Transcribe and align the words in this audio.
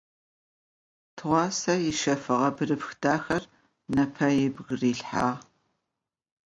Тыгъуасэ 1.15 1.73
ыщэфыгъэ 1.89 2.49
бгырыпх 2.55 2.89
дахэр 3.01 3.43
непэ 3.93 4.27
ыбг 4.47 4.67
рилъхьагъ. 4.79 5.39